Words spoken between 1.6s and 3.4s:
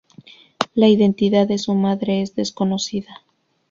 madre es desconocida.